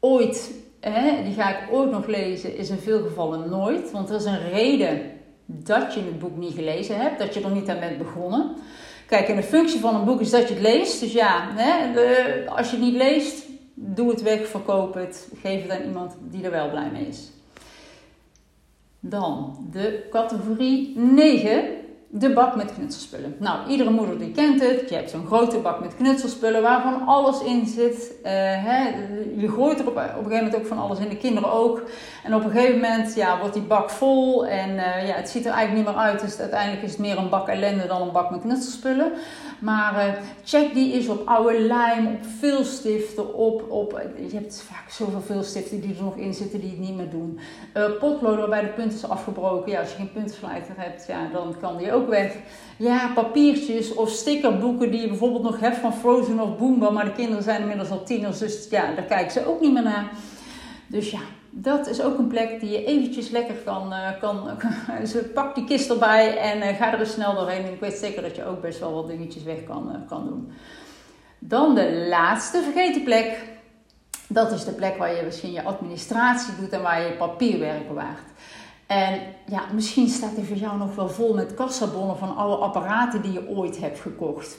ooit, 0.00 0.54
hè, 0.80 1.22
die 1.24 1.34
ga 1.34 1.48
ik 1.48 1.72
ooit 1.72 1.90
nog 1.90 2.06
lezen, 2.06 2.56
is 2.56 2.70
in 2.70 2.78
veel 2.78 3.02
gevallen 3.02 3.48
nooit. 3.48 3.90
Want 3.90 4.08
er 4.08 4.16
is 4.16 4.24
een 4.24 4.50
reden 4.50 5.00
dat 5.50 5.94
je 5.94 6.00
het 6.00 6.18
boek 6.18 6.36
niet 6.36 6.54
gelezen 6.54 7.00
hebt, 7.00 7.18
dat 7.18 7.34
je 7.34 7.40
er 7.40 7.50
niet 7.50 7.68
aan 7.68 7.80
bent 7.80 7.98
begonnen. 7.98 8.56
Kijk, 9.06 9.28
en 9.28 9.36
de 9.36 9.42
functie 9.42 9.80
van 9.80 9.94
een 9.94 10.04
boek 10.04 10.20
is 10.20 10.30
dat 10.30 10.48
je 10.48 10.54
het 10.54 10.62
leest. 10.62 11.00
Dus 11.00 11.12
ja, 11.12 11.48
hè, 11.54 11.92
de, 11.92 12.44
als 12.48 12.70
je 12.70 12.76
het 12.76 12.84
niet 12.84 12.94
leest, 12.94 13.46
doe 13.74 14.10
het 14.10 14.22
weg, 14.22 14.48
verkoop 14.48 14.94
het, 14.94 15.28
geef 15.40 15.62
het 15.62 15.70
aan 15.70 15.86
iemand 15.86 16.16
die 16.20 16.44
er 16.44 16.50
wel 16.50 16.70
blij 16.70 16.90
mee 16.92 17.06
is. 17.06 17.30
Dan 19.00 19.66
de 19.72 20.06
categorie 20.10 20.98
9 20.98 21.64
de 22.10 22.32
bak 22.32 22.56
met 22.56 22.74
knutselspullen. 22.74 23.36
Nou, 23.38 23.68
iedere 23.68 23.90
moeder 23.90 24.18
die 24.18 24.30
kent 24.30 24.60
het. 24.60 24.88
Je 24.88 24.94
hebt 24.94 25.10
zo'n 25.10 25.26
grote 25.26 25.58
bak 25.58 25.80
met 25.80 25.96
knutselspullen 25.96 26.62
waarvan 26.62 27.06
alles 27.06 27.42
in 27.42 27.66
zit. 27.66 28.12
Uh, 28.22 28.30
hè, 28.64 28.88
je 29.36 29.48
gooit 29.48 29.80
er 29.80 29.86
op, 29.86 29.96
een 29.96 30.02
gegeven 30.02 30.30
moment 30.30 30.56
ook 30.56 30.66
van 30.66 30.78
alles 30.78 30.98
in, 30.98 31.08
de 31.08 31.16
kinderen 31.16 31.52
ook. 31.52 31.82
En 32.24 32.34
op 32.34 32.44
een 32.44 32.50
gegeven 32.50 32.80
moment 32.80 33.14
ja, 33.14 33.38
wordt 33.38 33.54
die 33.54 33.62
bak 33.62 33.90
vol 33.90 34.46
en 34.46 34.70
uh, 34.70 35.08
ja, 35.08 35.14
het 35.14 35.28
ziet 35.28 35.46
er 35.46 35.52
eigenlijk 35.52 35.86
niet 35.86 35.94
meer 35.94 36.04
uit. 36.04 36.20
Dus 36.20 36.38
uiteindelijk 36.38 36.82
is 36.82 36.90
het 36.90 37.00
meer 37.00 37.18
een 37.18 37.28
bak 37.28 37.48
ellende 37.48 37.86
dan 37.86 38.02
een 38.02 38.12
bak 38.12 38.30
met 38.30 38.40
knutselspullen. 38.40 39.12
Maar 39.58 40.06
uh, 40.06 40.12
check 40.44 40.74
die 40.74 40.92
is 40.92 41.08
op 41.08 41.22
oude 41.28 41.60
lijm, 41.60 42.06
op 42.06 42.24
vulstiften, 42.38 43.34
op, 43.34 43.70
op... 43.70 44.02
Je 44.28 44.36
hebt 44.36 44.62
vaak 44.62 44.90
zoveel 44.90 45.20
vulstiften 45.20 45.80
die 45.80 45.96
er 45.96 46.02
nog 46.02 46.16
in 46.16 46.34
zitten 46.34 46.60
die 46.60 46.70
het 46.70 46.78
niet 46.78 46.96
meer 46.96 47.10
doen. 47.10 47.38
potloden 47.98 48.38
waarbij 48.38 48.60
de 48.60 48.66
punt 48.66 48.92
is 48.92 49.08
afgebroken. 49.08 49.72
Ja, 49.72 49.80
als 49.80 49.90
je 49.90 49.96
geen 49.96 50.12
puntslijter 50.12 50.74
hebt, 50.76 51.06
ja, 51.06 51.28
dan 51.32 51.54
kan 51.60 51.76
die 51.76 51.92
ook 51.92 51.97
ook 51.98 52.08
weg. 52.08 52.36
Ja, 52.76 53.12
papiertjes 53.14 53.94
of 53.94 54.10
stickerboeken 54.10 54.90
die 54.90 55.00
je 55.00 55.08
bijvoorbeeld 55.08 55.42
nog 55.42 55.60
hebt 55.60 55.76
van 55.76 55.94
Frozen 55.94 56.40
of 56.40 56.58
Boomba. 56.58 56.90
Maar 56.90 57.04
de 57.04 57.12
kinderen 57.12 57.42
zijn 57.42 57.60
inmiddels 57.60 57.90
al 57.90 58.02
tieners, 58.02 58.38
dus 58.38 58.66
ja, 58.70 58.94
daar 58.94 59.04
kijken 59.04 59.32
ze 59.32 59.46
ook 59.46 59.60
niet 59.60 59.72
meer 59.72 59.82
naar. 59.82 60.10
Dus 60.86 61.10
ja, 61.10 61.20
dat 61.50 61.86
is 61.86 62.02
ook 62.02 62.18
een 62.18 62.28
plek 62.28 62.60
die 62.60 62.70
je 62.70 62.84
eventjes 62.84 63.28
lekker 63.28 63.54
kan... 63.54 63.92
Uh, 63.92 64.20
kan 64.20 64.48
dus 65.00 65.16
pak 65.34 65.54
die 65.54 65.64
kist 65.64 65.90
erbij 65.90 66.38
en 66.38 66.58
uh, 66.58 66.76
ga 66.76 66.92
er 66.92 67.00
eens 67.00 67.12
snel 67.12 67.34
doorheen. 67.34 67.64
En 67.64 67.72
ik 67.72 67.80
weet 67.80 67.94
zeker 67.94 68.22
dat 68.22 68.36
je 68.36 68.44
ook 68.44 68.60
best 68.60 68.78
wel 68.78 68.94
wat 68.94 69.08
dingetjes 69.08 69.42
weg 69.42 69.64
kan, 69.64 69.88
uh, 69.88 70.08
kan 70.08 70.26
doen. 70.26 70.52
Dan 71.38 71.74
de 71.74 72.06
laatste 72.08 72.62
vergeten 72.62 73.02
plek. 73.02 73.44
Dat 74.26 74.52
is 74.52 74.64
de 74.64 74.72
plek 74.72 74.96
waar 74.96 75.16
je 75.16 75.22
misschien 75.22 75.52
je 75.52 75.62
administratie 75.62 76.54
doet 76.60 76.70
en 76.70 76.82
waar 76.82 77.02
je 77.02 77.12
papierwerk 77.12 77.88
bewaart. 77.88 78.28
En 78.88 79.20
ja, 79.46 79.62
misschien 79.74 80.08
staat 80.08 80.34
die 80.34 80.44
voor 80.44 80.56
jou 80.56 80.78
nog 80.78 80.94
wel 80.94 81.08
vol 81.08 81.34
met 81.34 81.54
kassabonnen 81.54 82.18
van 82.18 82.36
oude 82.36 82.56
apparaten 82.56 83.22
die 83.22 83.32
je 83.32 83.48
ooit 83.48 83.80
hebt 83.80 84.00
gekocht. 84.00 84.58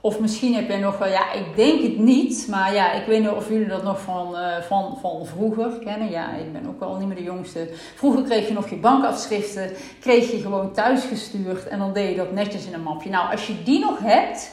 Of 0.00 0.20
misschien 0.20 0.54
heb 0.54 0.70
je 0.70 0.76
nog 0.76 0.98
wel, 0.98 1.08
ja, 1.08 1.32
ik 1.32 1.56
denk 1.56 1.82
het 1.82 1.98
niet, 1.98 2.46
maar 2.50 2.74
ja, 2.74 2.92
ik 2.92 3.06
weet 3.06 3.20
niet 3.20 3.30
of 3.30 3.48
jullie 3.48 3.66
dat 3.66 3.82
nog 3.82 4.00
van, 4.00 4.34
uh, 4.34 4.56
van, 4.60 4.98
van 5.00 5.26
vroeger 5.26 5.70
kennen. 5.84 6.10
Ja, 6.10 6.34
ik 6.34 6.52
ben 6.52 6.68
ook 6.68 6.82
al 6.82 6.96
niet 6.96 7.06
meer 7.06 7.16
de 7.16 7.22
jongste. 7.22 7.68
Vroeger 7.94 8.22
kreeg 8.22 8.48
je 8.48 8.54
nog 8.54 8.70
je 8.70 8.76
bankafschriften, 8.76 9.70
kreeg 10.00 10.30
je 10.30 10.40
gewoon 10.40 10.72
thuis 10.72 11.04
gestuurd 11.04 11.68
en 11.68 11.78
dan 11.78 11.92
deed 11.92 12.10
je 12.10 12.16
dat 12.16 12.32
netjes 12.32 12.66
in 12.66 12.74
een 12.74 12.82
mapje. 12.82 13.10
Nou, 13.10 13.30
als 13.30 13.46
je 13.46 13.62
die 13.62 13.80
nog 13.80 13.98
hebt, 13.98 14.50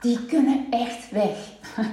die 0.00 0.26
kunnen 0.26 0.66
echt 0.70 1.10
weg. 1.10 1.36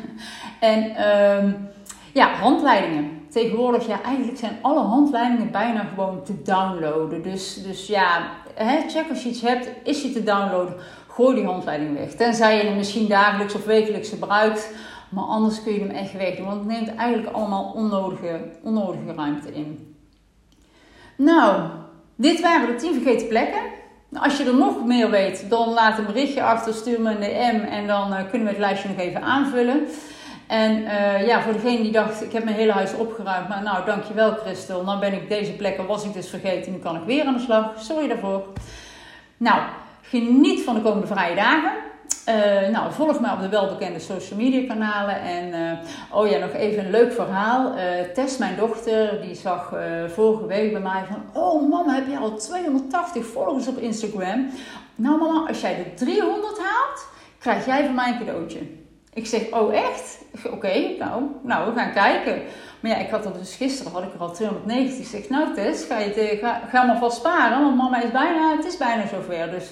en 0.60 1.10
um, 1.10 1.70
ja, 2.14 2.34
handleidingen 2.34 3.22
tegenwoordig, 3.30 3.88
ja, 3.88 4.02
eigenlijk 4.02 4.38
zijn 4.38 4.58
alle 4.62 4.80
handleidingen 4.80 5.52
bijna 5.52 5.84
gewoon 5.84 6.24
te 6.24 6.42
downloaden. 6.42 7.22
Dus, 7.22 7.64
dus 7.64 7.88
ja, 7.88 8.30
hè, 8.54 8.90
check 8.90 9.10
als 9.10 9.24
je 9.24 9.30
iets 9.30 9.42
hebt, 9.42 9.70
is 9.84 10.02
je 10.02 10.12
te 10.12 10.24
downloaden, 10.24 10.76
gooi 11.08 11.36
die 11.36 11.46
handleiding 11.46 11.98
weg. 11.98 12.12
Tenzij 12.12 12.58
je 12.58 12.64
hem 12.64 12.76
misschien 12.76 13.08
dagelijks 13.08 13.56
of 13.56 13.66
wekelijks 13.66 14.10
gebruikt, 14.10 14.74
maar 15.10 15.24
anders 15.24 15.64
kun 15.64 15.74
je 15.74 15.80
hem 15.80 15.90
echt 15.90 16.14
wegdoen. 16.14 16.46
Want 16.46 16.58
het 16.58 16.68
neemt 16.68 16.96
eigenlijk 16.96 17.36
allemaal 17.36 17.72
onnodige, 17.76 18.40
onnodige 18.64 19.14
ruimte 19.16 19.54
in. 19.54 19.96
Nou, 21.16 21.70
dit 22.16 22.42
waren 22.42 22.68
de 22.68 22.76
10 22.76 22.94
vergeten 22.94 23.28
plekken. 23.28 23.62
Als 24.14 24.38
je 24.38 24.44
er 24.44 24.56
nog 24.56 24.86
meer 24.86 25.10
weet, 25.10 25.50
dan 25.50 25.70
laat 25.70 25.98
een 25.98 26.06
berichtje 26.06 26.44
achter, 26.44 26.74
stuur 26.74 27.02
me 27.02 27.10
een 27.10 27.20
DM 27.20 27.66
en 27.66 27.88
dan 27.88 28.12
uh, 28.12 28.30
kunnen 28.30 28.48
we 28.48 28.54
het 28.54 28.62
lijstje 28.62 28.90
nog 28.90 28.98
even 28.98 29.22
aanvullen. 29.22 29.88
En 30.54 30.82
uh, 30.82 31.28
ja, 31.28 31.42
voor 31.42 31.54
degene 31.54 31.82
die 31.82 31.92
dacht, 31.92 32.24
ik 32.24 32.32
heb 32.32 32.44
mijn 32.44 32.56
hele 32.56 32.72
huis 32.72 32.94
opgeruimd, 32.94 33.48
maar 33.48 33.64
nou, 33.64 33.86
dankjewel 33.86 34.32
Christel. 34.32 34.86
Dan 34.86 35.00
ben 35.00 35.14
ik 35.14 35.30
deze 35.30 35.52
plekken, 35.52 35.86
was 35.86 36.04
ik 36.04 36.14
dus 36.14 36.30
vergeten, 36.30 36.72
nu 36.72 36.78
kan 36.78 36.96
ik 36.96 37.04
weer 37.06 37.26
aan 37.26 37.34
de 37.34 37.40
slag. 37.40 37.72
Sorry 37.78 38.08
daarvoor. 38.08 38.48
Nou, 39.38 39.62
geniet 40.02 40.64
van 40.64 40.76
de 40.76 40.82
komende 40.82 41.08
vrije 41.08 41.36
dagen. 41.36 41.72
Uh, 42.30 42.70
nou, 42.70 42.92
volg 42.92 43.20
mij 43.20 43.32
op 43.32 43.40
de 43.40 43.50
welbekende 43.50 44.00
social 44.00 44.40
media 44.40 44.68
kanalen. 44.68 45.22
En 45.22 45.48
uh, 45.48 46.18
oh 46.20 46.28
ja, 46.28 46.38
nog 46.38 46.54
even 46.54 46.86
een 46.86 46.92
leuk 46.92 47.14
verhaal. 47.14 47.74
Uh, 47.76 47.82
Tess, 48.14 48.38
mijn 48.38 48.56
dochter, 48.56 49.22
die 49.22 49.36
zag 49.36 49.74
vorige 50.08 50.46
week 50.46 50.72
bij 50.72 50.82
mij 50.82 51.04
van... 51.08 51.42
Oh 51.42 51.70
mama, 51.70 51.94
heb 51.94 52.08
je 52.08 52.18
al 52.18 52.36
280 52.36 53.26
volgers 53.26 53.68
op 53.68 53.78
Instagram? 53.78 54.50
Nou 54.96 55.18
mama, 55.18 55.48
als 55.48 55.62
jij 55.62 55.76
de 55.76 56.06
300 56.06 56.58
haalt, 56.58 57.08
krijg 57.40 57.66
jij 57.66 57.86
van 57.86 57.96
mij 57.96 58.12
een 58.12 58.18
cadeautje. 58.18 58.83
Ik 59.14 59.28
zeg, 59.28 59.52
oh 59.52 59.76
echt? 59.76 60.22
Oké, 60.52 60.96
nou, 61.00 61.24
nou, 61.42 61.74
we 61.74 61.80
gaan 61.80 61.94
kijken. 61.94 62.42
Maar 62.80 62.92
ja, 62.92 62.98
ik 62.98 63.10
had 63.10 63.26
er 63.26 63.34
dus 63.34 63.56
gisteren, 63.56 63.92
had 63.92 64.04
ik 64.04 64.14
er 64.14 64.20
al 64.20 64.34
290. 64.34 65.00
Ik 65.00 65.06
zeg, 65.06 65.30
nou 65.30 65.54
Tess, 65.54 65.86
ga, 65.86 66.00
je 66.00 66.38
ga, 66.42 66.62
ga 66.70 66.84
maar 66.84 66.98
vast 66.98 67.18
sparen. 67.18 67.62
Want 67.62 67.76
mama 67.76 68.04
is 68.04 68.12
bijna, 68.12 68.56
het 68.56 68.66
is 68.66 68.78
bijna 68.78 69.08
zover. 69.08 69.52
Dus 69.52 69.72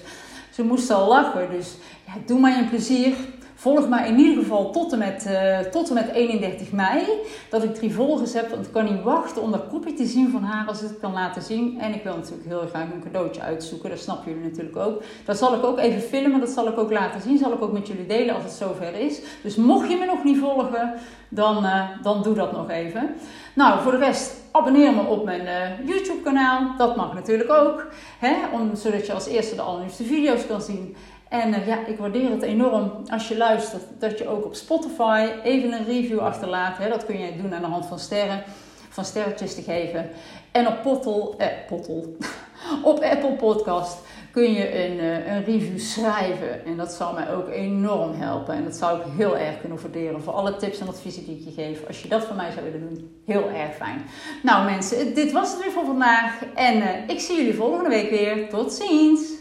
ze 0.51 0.63
moest 0.63 0.91
al 0.91 1.07
lachen. 1.07 1.49
Dus 1.49 1.75
ja, 2.05 2.13
doe 2.25 2.39
mij 2.39 2.57
een 2.57 2.69
plezier. 2.69 3.13
Volg 3.61 3.87
mij 3.87 4.07
in 4.07 4.19
ieder 4.19 4.43
geval 4.43 4.71
tot 4.71 4.91
en, 4.91 4.99
met, 4.99 5.25
uh, 5.27 5.59
tot 5.59 5.87
en 5.87 5.93
met 5.93 6.09
31 6.09 6.71
mei. 6.71 7.05
Dat 7.49 7.63
ik 7.63 7.75
drie 7.75 7.93
volgers 7.93 8.33
heb. 8.33 8.49
Want 8.49 8.65
ik 8.65 8.71
kan 8.71 8.85
niet 8.85 9.03
wachten 9.03 9.41
om 9.41 9.51
dat 9.51 9.67
kopje 9.67 9.93
te 9.93 10.05
zien 10.05 10.31
van 10.31 10.43
haar 10.43 10.67
als 10.67 10.81
ik 10.81 10.87
het 10.87 10.99
kan 10.99 11.13
laten 11.13 11.41
zien. 11.41 11.79
En 11.79 11.93
ik 11.93 12.03
wil 12.03 12.15
natuurlijk 12.15 12.47
heel 12.47 12.67
graag 12.69 12.91
een 12.91 13.03
cadeautje 13.03 13.41
uitzoeken. 13.41 13.89
Dat 13.89 13.99
snappen 13.99 14.31
jullie 14.31 14.49
natuurlijk 14.49 14.77
ook. 14.77 15.03
Dat 15.25 15.37
zal 15.37 15.55
ik 15.55 15.63
ook 15.63 15.79
even 15.79 16.01
filmen. 16.01 16.39
Dat 16.39 16.49
zal 16.49 16.67
ik 16.67 16.77
ook 16.77 16.91
laten 16.91 17.21
zien. 17.21 17.37
Zal 17.37 17.53
ik 17.53 17.61
ook 17.61 17.71
met 17.71 17.87
jullie 17.87 18.05
delen 18.05 18.35
als 18.35 18.43
het 18.43 18.53
zover 18.53 18.95
is. 18.99 19.21
Dus 19.43 19.55
mocht 19.55 19.89
je 19.89 19.97
me 19.97 20.05
nog 20.05 20.23
niet 20.23 20.37
volgen, 20.37 20.93
dan, 21.29 21.65
uh, 21.65 21.89
dan 22.01 22.23
doe 22.23 22.33
dat 22.33 22.51
nog 22.51 22.69
even. 22.69 23.15
Nou, 23.53 23.81
voor 23.81 23.91
de 23.91 23.97
rest 23.97 24.33
abonneer 24.51 24.93
me 24.93 25.03
op 25.03 25.25
mijn 25.25 25.41
uh, 25.41 25.87
YouTube 25.87 26.21
kanaal. 26.23 26.77
Dat 26.77 26.95
mag 26.95 27.13
natuurlijk 27.13 27.51
ook. 27.51 27.87
Hè? 28.19 28.35
Om, 28.53 28.75
zodat 28.75 29.05
je 29.05 29.13
als 29.13 29.27
eerste 29.27 29.55
de 29.55 29.61
allernieuwste 29.61 30.03
video's 30.03 30.47
kan 30.47 30.61
zien. 30.61 30.95
En 31.31 31.49
uh, 31.49 31.67
ja, 31.67 31.85
ik 31.85 31.97
waardeer 31.97 32.29
het 32.29 32.41
enorm 32.41 32.91
als 33.07 33.27
je 33.27 33.37
luistert 33.37 33.83
dat 33.99 34.17
je 34.17 34.27
ook 34.27 34.45
op 34.45 34.55
Spotify 34.55 35.29
even 35.43 35.71
een 35.71 35.85
review 35.85 36.19
achterlaat. 36.19 36.77
Hè. 36.77 36.89
Dat 36.89 37.05
kun 37.05 37.19
je 37.19 37.37
doen 37.41 37.53
aan 37.53 37.61
de 37.61 37.67
hand 37.67 37.85
van 37.85 37.99
sterren, 37.99 38.43
van 38.89 39.05
sterretjes 39.05 39.55
te 39.55 39.61
geven. 39.61 40.09
En 40.51 40.67
op 40.67 40.81
Pottel, 40.81 41.35
eh, 41.37 41.47
op 42.91 42.99
Apple 42.99 43.35
Podcast 43.37 43.97
kun 44.31 44.53
je 44.53 44.85
een, 44.85 44.97
uh, 44.97 45.33
een 45.33 45.43
review 45.43 45.79
schrijven. 45.79 46.65
En 46.65 46.77
dat 46.77 46.91
zal 46.91 47.13
mij 47.13 47.33
ook 47.33 47.49
enorm 47.49 48.13
helpen. 48.13 48.55
En 48.55 48.63
dat 48.63 48.75
zou 48.75 48.99
ik 48.99 49.05
heel 49.17 49.37
erg 49.37 49.59
kunnen 49.59 49.81
waarderen 49.81 50.21
voor 50.21 50.33
alle 50.33 50.55
tips 50.55 50.79
en 50.79 50.87
adviezen 50.87 51.25
die 51.25 51.37
ik 51.37 51.43
je 51.43 51.51
geef. 51.51 51.87
Als 51.87 52.01
je 52.01 52.07
dat 52.07 52.25
voor 52.25 52.35
mij 52.35 52.51
zou 52.51 52.65
willen 52.65 52.89
doen, 52.89 53.21
heel 53.25 53.49
erg 53.49 53.75
fijn. 53.75 54.01
Nou 54.43 54.65
mensen, 54.65 55.13
dit 55.13 55.31
was 55.31 55.51
het 55.51 55.63
weer 55.63 55.71
voor 55.71 55.85
vandaag. 55.85 56.43
En 56.55 56.77
uh, 56.77 57.07
ik 57.07 57.19
zie 57.19 57.35
jullie 57.35 57.55
volgende 57.55 57.89
week 57.89 58.09
weer. 58.09 58.49
Tot 58.49 58.73
ziens! 58.73 59.39